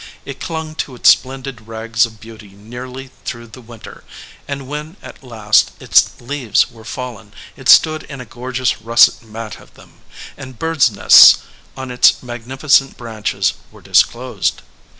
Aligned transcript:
It 0.25 0.39
clung 0.39 0.73
to 0.81 0.95
its 0.95 1.09
splendid 1.09 1.67
rags 1.67 2.07
of 2.07 2.19
beauty 2.19 2.53
nearly 2.55 3.11
through 3.23 3.45
the 3.45 3.61
winter, 3.61 4.03
and 4.47 4.67
when 4.67 4.97
at 5.03 5.21
last 5.21 5.73
its 5.79 6.19
leaves 6.19 6.71
were 6.71 6.83
fallen, 6.83 7.31
it 7.55 7.69
stood 7.69 8.01
in 8.09 8.19
a 8.19 8.25
gorgeous 8.25 8.81
russet 8.81 9.21
mat 9.21 9.59
of 9.59 9.75
them, 9.75 9.99
and 10.35 10.57
birds 10.57 10.89
nests 10.89 11.37
on 11.77 11.91
its 11.91 12.23
magnificent 12.23 12.97
branches 12.97 13.53
were 13.71 13.79
disclosed. 13.83 14.63